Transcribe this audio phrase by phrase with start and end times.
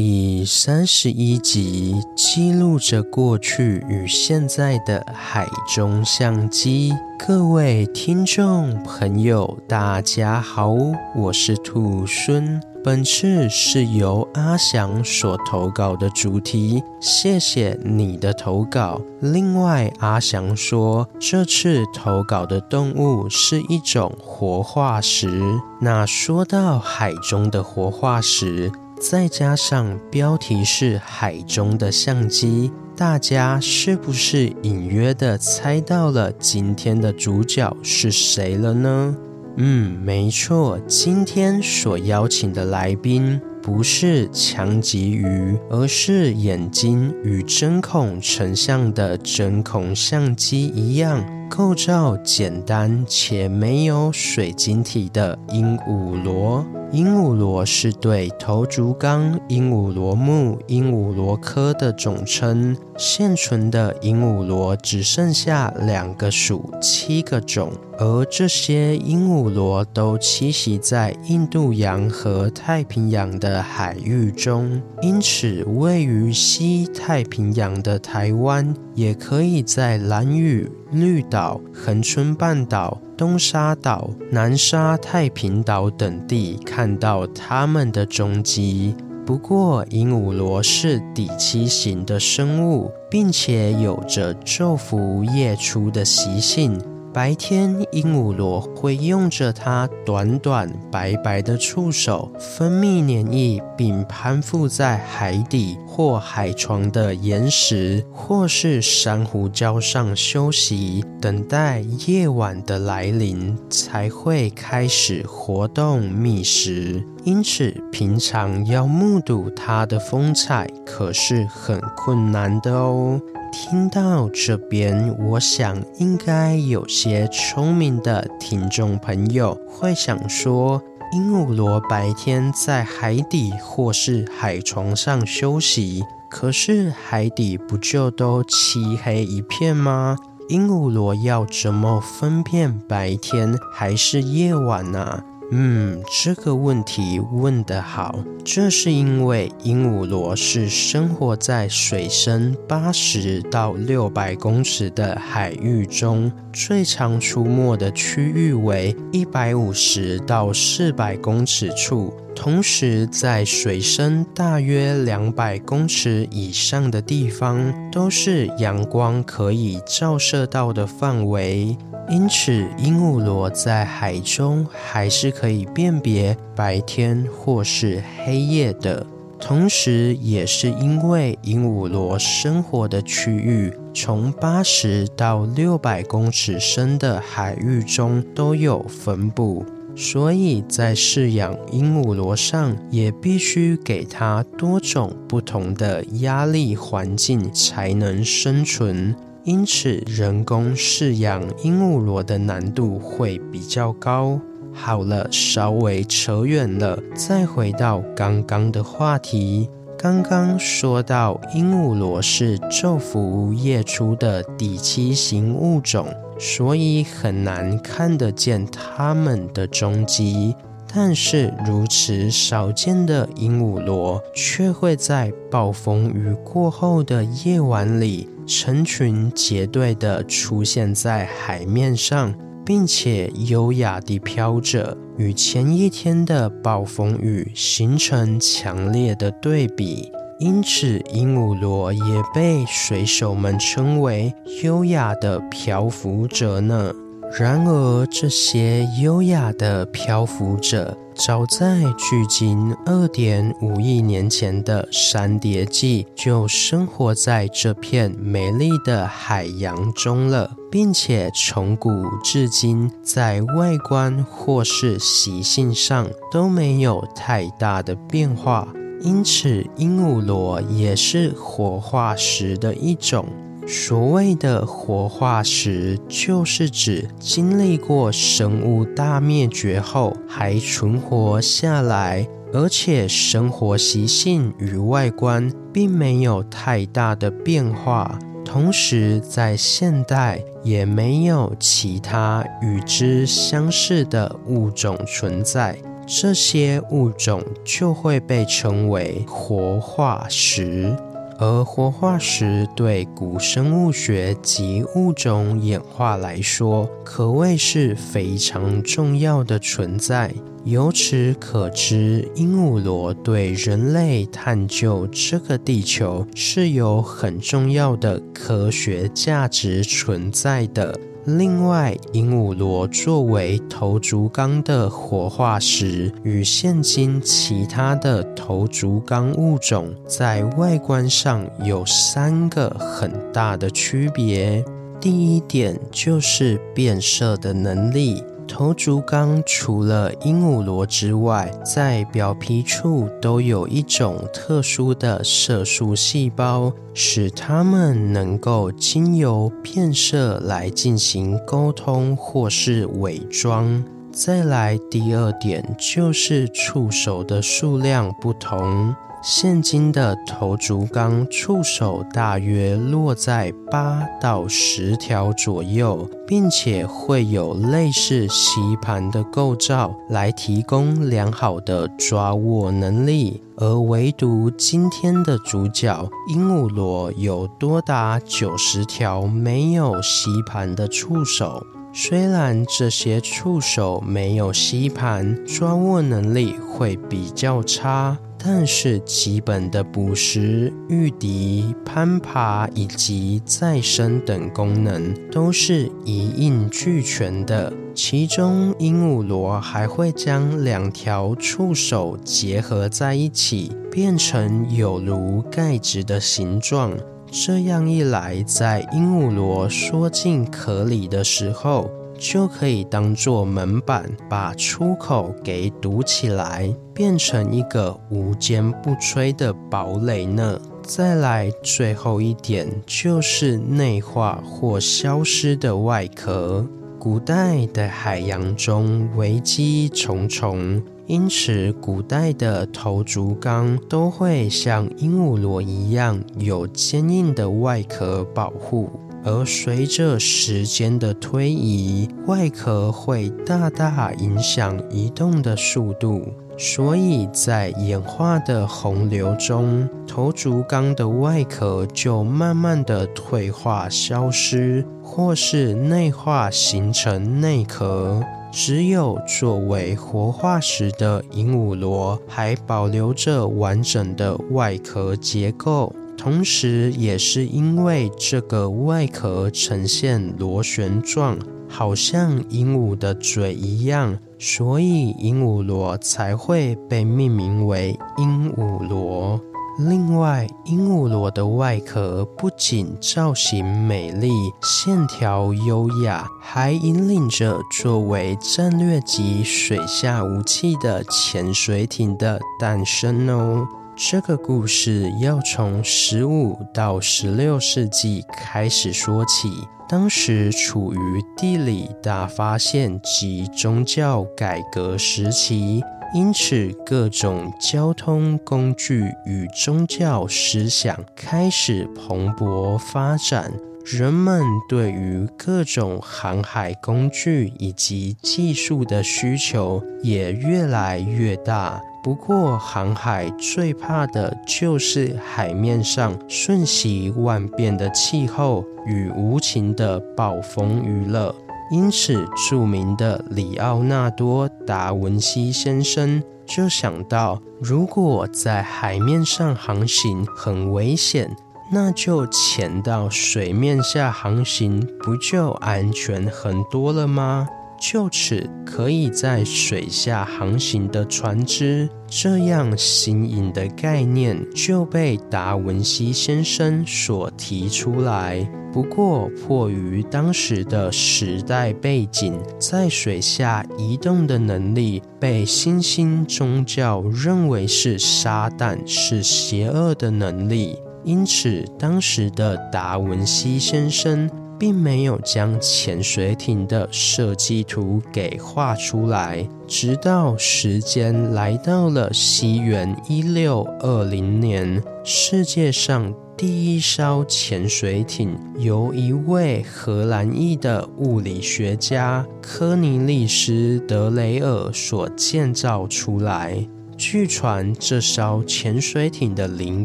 [0.00, 6.92] 第三十一集，记录着过去与现在的海中相机。
[7.18, 10.72] 各位听众朋友，大家好，
[11.16, 12.62] 我是兔孙。
[12.84, 19.00] 本次是由阿翔所投稿的主题，谢谢你的投稿。
[19.20, 25.42] 另外，阿翔说，这次投稿的动物是一种活化石。
[25.80, 39.16] 那说到海中的活化石，再加上标题是“海中的相机”，大家是不是隐约的猜到了今天的主角是谁了呢？
[39.56, 56.64] 嗯，没错，今天所邀请的来宾不是强极鱼，而是眼睛与针孔成像的针孔相机一样，构造简单且没有水晶体的鹦鹉螺。
[56.90, 62.74] 鹦鹉螺是对头足纲鹦鹉螺目鹦鹉螺科的总称。
[62.96, 74.80] 现存的鹦鹉螺只剩下两个属七个种，而这些鹦鹉螺都栖息在印度洋和太平洋的海域中。
[75.02, 83.00] 因此，位于西太平洋的台湾，也可以在兰屿、绿岛、恒春半岛。
[83.16, 88.94] 东沙岛、南沙太平岛等地看到它们的踪迹。
[89.26, 96.80] 不过，鹦鹉螺是底栖型的生物，并且有着昼伏夜出的习性。
[97.12, 117.02] 白天，鹦鹉螺会用着它短短白白的触手分泌黏液，并攀附在海底或海床的岩石或是珊瑚礁上休息，等待夜晚的来临才会开始活动觅食。
[117.24, 123.20] 因此，平常要目睹它的风采可是很困难的哦。
[123.50, 130.82] 听到这边，我想应该有些聪明的听众朋友会想说：
[131.12, 140.16] 鹦鹉螺白天在海底或是海床上休息，可是海底不就都漆黑一片吗？
[140.48, 145.22] 鹦鹉螺要怎么分辨白天还是夜晚呢？
[145.50, 148.18] 嗯，这个问题问得好。
[148.44, 162.12] 这是因为鹦鹉螺是生活在水深八十到六百公尺的海域中，最常出没的区域为一百五十到四百公尺处。
[162.40, 171.76] 同时，在水深大约两百公尺以上的地方，都是阳光可以照射到的范围。
[172.08, 179.04] 因此，鹦鹉螺在海中还是可以辨别白天或是黑夜的。
[179.40, 189.66] 同时，也是因为鹦鹉螺生活的区域从八十到六百公尺深的海域中都有分布，
[190.00, 199.12] 所以在饲养鹦鹉螺上也必须给它多种不同的压力环境才能生存。
[199.42, 204.40] 因此，人工饲养鹦鹉螺的难度会比较高。
[204.72, 209.68] 好了，稍微扯远了，再回到刚刚的话题。
[209.98, 216.06] 刚刚说到，鹦鹉螺是昼伏夜出的底栖型物种，
[216.38, 220.54] 所以很难看得见它们的踪迹。
[220.90, 228.28] 但是，如此少见的鹦鹉螺，却会在暴风雨过后的夜晚里。
[228.46, 240.10] 成群结队地出现在海面上，并且优雅地飘着，与前一天的暴风雨形成强烈的对比。
[240.40, 242.00] 因此，鹦鹉螺也
[242.32, 244.32] 被水手们称为
[244.62, 246.92] 优雅的漂浮者呢。
[247.38, 261.90] 然而，这些优雅的漂浮者，早在距今二点五亿年前的三叠纪就生活在这片美丽的海洋中了，并且从古
[262.24, 268.68] 至今，在外观或是习性上都没有太大的变化。
[269.00, 273.26] 因此，鹦鹉螺也是活化石的一种。
[273.66, 295.76] 所谓的活化石，就是指经历过生物大灭绝后还存活下来，而且生活习性与外观并没有太大的变化，同时在现代也没有其他与之相似的物种存在。
[296.10, 300.96] 这些物种就会被称为活化石，
[301.38, 310.32] 而活化石对古生物学及物种演化来说，可谓是非常重要的存在。
[310.64, 320.98] 由此可知，鹦鹉螺对人类探究这个地球是有很重要的科学价值存在的。
[321.36, 334.64] 另外，鹦鹉螺作为头足纲的活化石，与现今其他的头足纲物种在外观上有三个很大的区别。
[334.98, 338.24] 第一点就是变色的能力。
[338.48, 353.84] 头足纲除了鹦鹉螺之外，在表皮处都有一种特殊的色素细胞，使它们能够经由变色来进行沟通或是伪装。
[354.18, 358.92] 再来，第二点就是触手的数量不同。
[359.22, 381.64] 现今的头足纲触手大约落在八到十条左右，并且会有类似吸盘的构造来提供良好的抓握能力，而唯独今天的主角鹦鹉螺有多达九十条没有吸盘的触手。
[381.92, 388.16] 虽然这些触手没有吸盘，抓握能力会比较差。
[388.40, 397.72] 但是基本的捕食、御敌、攀爬以及再生等功能都是一应俱全的。
[397.96, 406.92] 其中，鹦鹉螺还会将两条触手结合在一起，变成有如盖子的形状。
[407.30, 420.58] 这样一来，在鹦鹉螺缩进壳里的时候，就可以当做门板，把出口给堵起来，变成一个无坚不摧的堡垒呢。
[420.82, 426.66] 再来，最后一点就是内化或消失的外壳。
[426.98, 438.90] 古代的海洋中危机重重，因此古代的头足纲都会像鹦鹉螺一样有坚硬的外壳保护。
[439.24, 446.22] 而随着时间的推移，外壳会大大影响移动的速度，
[446.58, 458.22] 所以在演化的洪流中，头足纲的外壳就慢慢的退化消失，或是内化形成内壳。
[458.50, 465.94] 只有作为活化石的鹦鹉螺还保留着完整的外壳结构。
[466.16, 479.40] 同时，也是因为这个外壳呈现螺旋状，好像鹦鹉的嘴一样，所以鹦鹉螺才会被命名为鹦鹉螺。
[479.80, 484.28] 另外，鹦鹉螺的外壳不仅造型美丽、
[484.60, 493.68] 线条优雅，还引领着作为战略级水下武器的潜水艇的诞生哦。
[493.96, 499.48] 这个故事要从十五到十六世纪开始说起。
[499.88, 500.98] 当时处于
[501.36, 505.82] 地理大发现及宗教改革时期，
[506.14, 513.52] 因此各种交通工具与宗教思想开始蓬勃发展。
[513.84, 521.80] 人们对于各种航海工具以及技术的需求也越来越大。
[522.02, 531.34] 不过，航海最怕的就是海面上瞬息万变的气候与无情的暴风雨了。
[531.70, 541.36] 因此，著名的里奥纳多·达文西先生就想到，如果在海面上航行很危险，
[541.70, 547.46] 那就潜到水面下航行，不就安全很多了吗？
[547.80, 558.48] 就此，可以在水下航行的船只，这样新颖的概念就被达文西先生所提出来。
[558.70, 570.76] 不过，迫于当时的时代背景，在水下移动的能力被新兴宗教认为是撒旦，是邪恶的能力。
[571.04, 579.46] 因此当时的达文西先生并没有将潜水艇的设计图给画出来。
[579.66, 586.14] 直到时间来到了西元一六二零年，世界上。
[586.38, 596.64] 第一艘潜水艇由一位荷兰裔的物理学家科尼利斯·德雷尔所建造出来。
[596.98, 599.84] 据传，这艘潜水艇的灵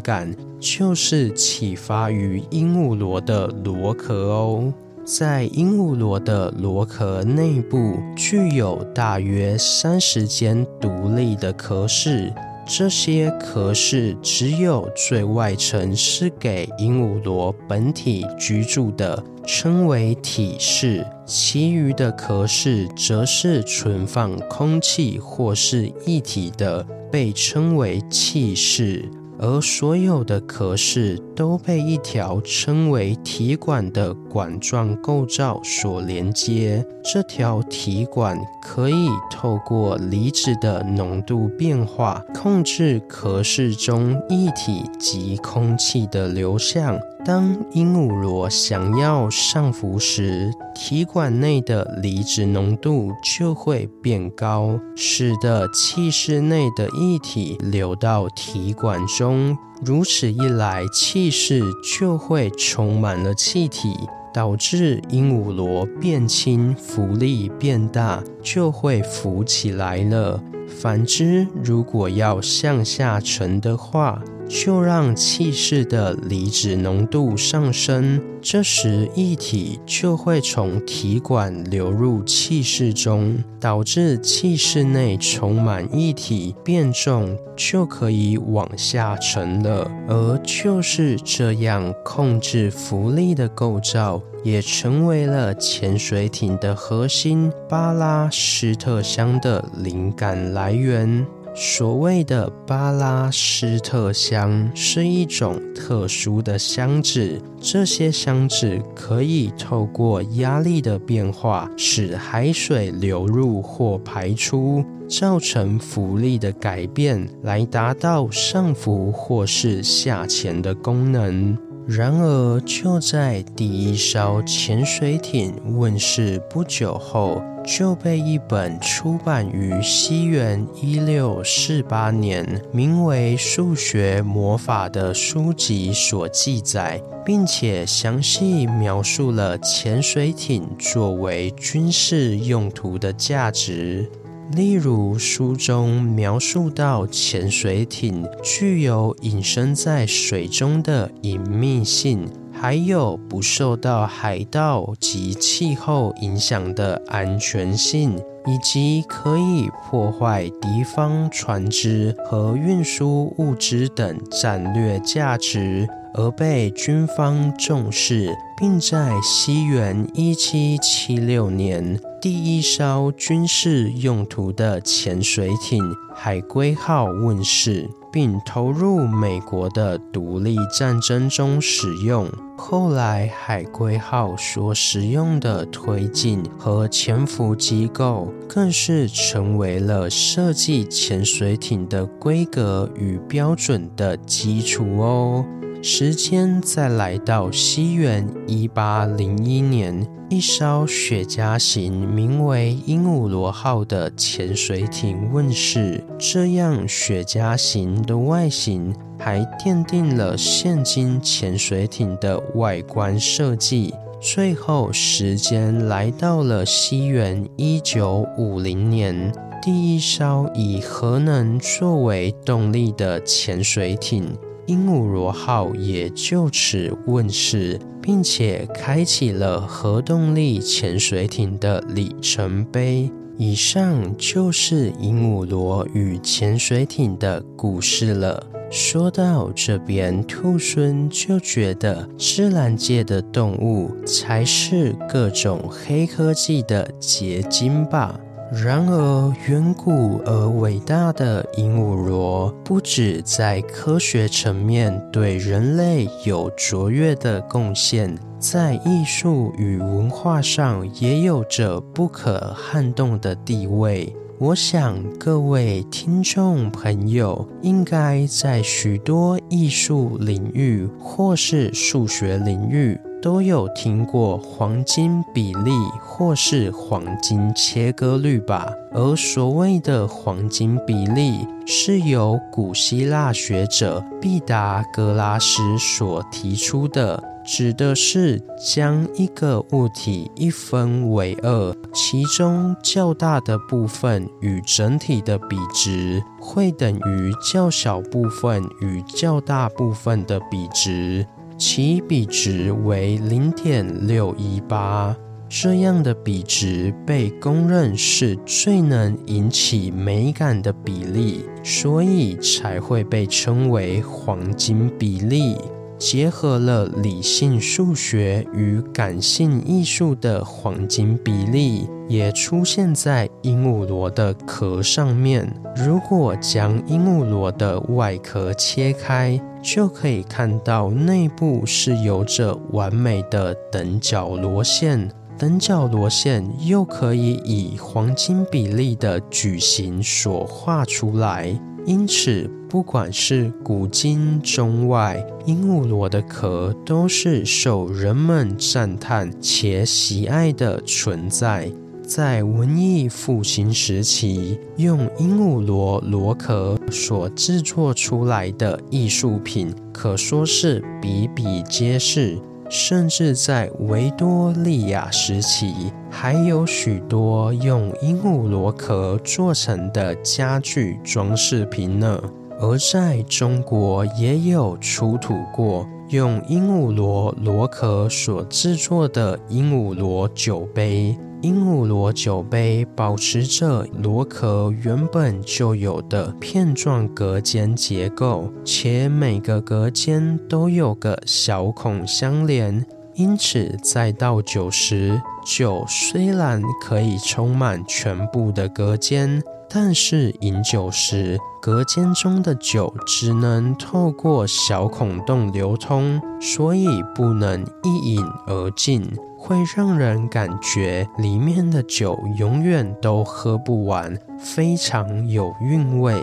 [0.00, 4.74] 感就是启发于鹦鹉螺的螺壳哦。
[5.04, 12.32] 在鹦鹉螺的螺壳内部，具有大约三十间独立的壳室。
[12.66, 29.08] 这些壳室只有最外层是给鹦鹉螺本体居住的，称为体室；其余的壳室则是存放空气或是液体的，被称为气室。
[29.38, 36.84] 而所有的壳室都被一条称为体管的管状构造所连接。
[37.04, 46.98] 这条体管可以透过离子的浓度变化，控制壳室中液体及空气的流向。
[47.24, 59.56] 当鹦鹉螺想要上浮时，体管内的离子浓度就会变高，使得气室内的液体流到体管中。
[59.82, 61.62] 如此一来，气室
[61.98, 63.94] 就会充满了气体，
[64.32, 70.38] 导致鹦鹉螺变轻，浮力变大，就会浮起来了。
[70.68, 74.22] 反之，如果要向下沉的话，
[74.54, 89.90] 就让气室的离子浓度上升，这时液体就会从体管流入气室中，导致气室内充满液体变重，就可以往下沉了。
[90.06, 101.26] 而就是这样控制浮力的构造，也成为了潜水艇的核心——巴拉斯特箱的灵感来源。
[101.56, 121.56] 所谓的巴拉斯特箱是一种特殊的箱子，这些箱子可以透过压力的变化，使海水流入或排出，造成浮力的改变，来达到上浮或是下潜的功能。
[121.86, 144.10] 然而，就在第一艘潜水艇问世不久后，就被一本出版于西元一六四八年、名为《数学魔法》的书籍所记载，并且详细描述了潜水艇作为军事用途的价值。
[144.52, 152.28] 例如，书中描述到，潜水艇具有隐身在水中的隐秘性，
[152.64, 158.16] 还有不受到海盗及气候影响的安全性，
[158.46, 165.86] 以及可以破坏敌方船只和运输物资等战略价值。
[166.14, 175.82] 而被军方重视，并在西元一七七六年，第一艘军事用途的潜水艇
[176.14, 182.30] “海龟号”问世，并投入美国的独立战争中使用。
[182.56, 195.44] 后来，“海龟号”所使用的推进和潜伏机构，更是成为了设计潜水艇的规格与标准的基础哦。
[195.86, 206.02] 时间再来到西元一八零一年，一艘雪茄型名为“鹦鹉螺号”的潜水艇问世。
[206.18, 213.92] 这样雪茄型的外形，还奠定了现今潜水艇的外观设计。
[214.22, 219.30] 最后，时间来到了西元一九五零年，
[219.62, 224.34] 第一艘以核能作为动力的潜水艇。
[224.66, 233.10] 鹦鹉螺号也就此问世，并且开启了核动力潜水艇的里程碑。
[233.36, 238.46] 以上就是鹦鹉螺与潜水艇的故事了。
[238.70, 248.18] 说到这边，兔猻就觉得自然界的动物才是各种黑科技的结晶吧。
[248.52, 264.14] 然而，远古而伟大的鹦鹉螺，不只在科学层面对人类有卓越的贡献，在艺术与文化上也有着不可撼动的地位。
[264.38, 278.70] 我想各位听众朋友应该在许多艺术领域或是数学领域都有听过黄金比例或是黄金切割率吧？
[278.92, 287.24] 而所谓的黄金比例，是由古希腊学者毕达哥拉斯所提出的。
[287.46, 301.26] 指的是将一个物体一分为二，其中较大的部分与整体的比值会等于较小部分与较大部分的比值，
[301.66, 305.16] 其比值为零点六一八。
[305.48, 315.56] 这样的比值被公认是最能引起美感的比例，所以才会被称为黄金比例。
[315.96, 325.50] 结合了理性数学与感性艺术的黄金比例，也出现在鹦鹉螺的壳上面。
[325.74, 335.10] 如果将鹦鹉螺的外壳切开，就可以看到内部是有着完美的等角螺线。
[335.38, 341.58] 等角螺线又可以以黄金比例的矩形所画出来。
[341.86, 351.70] 因此，不管是古今中外，鹦鹉螺的壳都是受人们赞叹且喜爱的存在。
[352.16, 362.38] 在文艺复兴时期，用鹦鹉螺螺壳所制作出来的艺术品，可说是比比皆是。
[362.70, 365.74] 甚至在维多利亚时期，
[366.08, 372.22] 还有许多用鹦鹉螺壳做成的家具装饰品呢。
[372.60, 381.18] 而在中国，也有出土过用鹦鹉螺螺壳所制作的鹦鹉螺酒杯。
[381.44, 409.06] 鹦鹉螺酒杯保持着螺壳原本就有的片状隔间结构，且每个隔间都有个小孔相连，因此在倒酒时，酒虽然可以充满全部的隔间，但是饮酒时，隔间中的酒只能透过小孔洞流通，所以不能一饮而尽。
[409.46, 416.14] 会让人感觉里面的酒永远都喝不完，非常有韵味。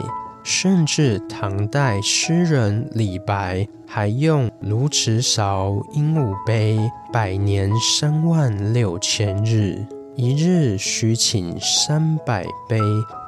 [0.43, 6.79] 甚至唐代诗人李白还用“鸕池韶，鹦鹉杯，
[7.13, 12.79] 百年三万六千日，一日须倾三百杯”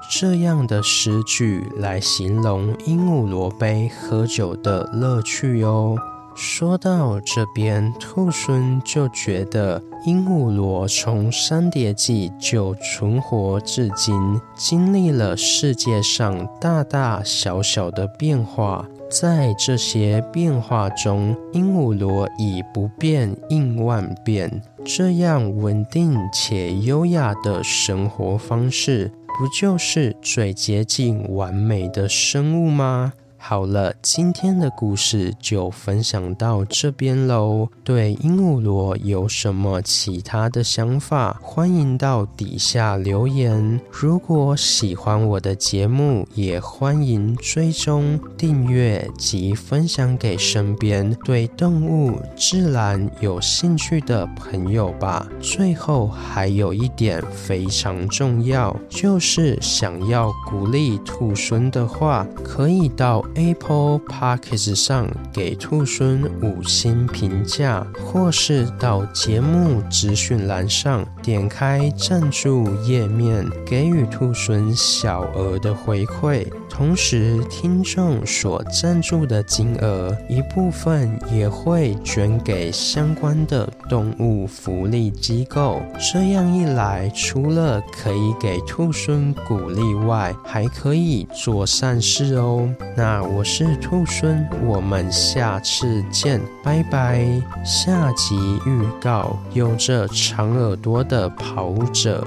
[0.10, 5.95] 这样的诗句来形容鹦鹉螺杯喝酒的乐趣哦。
[6.36, 14.15] 说到这边，兔孙就觉得鹦鹉螺从三叠纪就存活至今，
[14.56, 33.13] 经历了世界上大大小小的变化，在这些变化中，鹦鹉螺以不变应万变，这样稳定且优雅的生活方式，不就是最接近完美的生物吗？
[33.45, 37.67] 好了，今天的故事就分享到这边喽。
[37.84, 43.82] 对鹦鹉螺有什么其他的想法，欢迎到底下留言。
[43.91, 55.27] 如果喜欢我的节目，也欢迎追踪订阅及分享给身边对动物、自然有兴趣的朋友吧。
[55.41, 63.21] 最后还有一点非常重要，就是想要鼓励兔猻的话，可以到。
[63.36, 76.46] Apple Podcast 上给兔孙五星评价，或是到节目资讯栏上点开赞助页面，给予兔孙小额的回馈。
[76.69, 85.82] 同时，听众所赞助的金额一部分也会捐给相关的动物福利机构。
[86.12, 92.67] 这样一来，除了可以给兔孙鼓励外，还可以做善事哦。
[92.98, 97.26] 那我是兔孙，我们下次见，拜拜。
[97.64, 102.26] 下集预告：有着长耳朵的跑者。